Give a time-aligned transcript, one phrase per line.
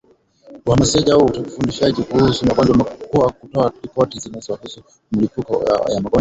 [0.65, 6.19] uhamasishaji au ufundishaji kuhusu magonjwa kwa kutoa ripoti zinazohusu milipuko ya magonjwa